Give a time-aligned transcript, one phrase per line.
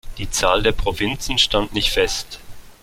[0.17, 2.39] Die Zahl der Provinzen stand nicht fest.